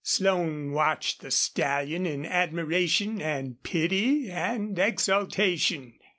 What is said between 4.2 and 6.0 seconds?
and exultation.